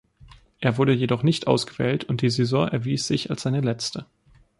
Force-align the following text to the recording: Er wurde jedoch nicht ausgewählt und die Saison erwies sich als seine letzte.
Er 0.59 0.79
wurde 0.79 0.93
jedoch 0.93 1.21
nicht 1.21 1.45
ausgewählt 1.45 2.05
und 2.05 2.21
die 2.23 2.31
Saison 2.31 2.67
erwies 2.67 3.05
sich 3.05 3.29
als 3.29 3.43
seine 3.43 3.61
letzte. 3.61 4.07